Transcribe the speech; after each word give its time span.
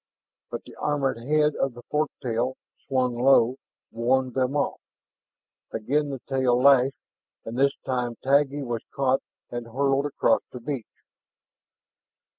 But 0.49 0.63
the 0.63 0.73
armored 0.77 1.19
head 1.19 1.55
of 1.57 1.75
the 1.75 1.83
fork 1.83 2.09
tail, 2.23 2.55
slung 2.87 3.15
low, 3.15 3.57
warned 3.91 4.33
them 4.33 4.55
off. 4.57 4.81
Again 5.69 6.09
the 6.09 6.17
tail 6.27 6.57
lashed, 6.59 6.95
and 7.45 7.55
this 7.55 7.75
time 7.85 8.15
Taggi 8.23 8.63
was 8.63 8.81
caught 8.95 9.21
and 9.51 9.67
hurled 9.67 10.07
across 10.07 10.41
the 10.51 10.59
beach. 10.59 11.03